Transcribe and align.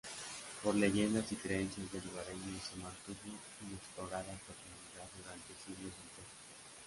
Por 0.63 0.73
leyendas 0.73 1.31
y 1.31 1.35
creencias 1.35 1.91
de 1.91 2.01
lugareños, 2.01 2.63
se 2.67 2.75
mantuvo 2.77 3.17
inexplorada 3.67 4.31
en 4.31 4.39
profundidad 4.39 5.05
durante 5.15 5.53
siglos 5.63 5.93
enteros. 5.93 6.31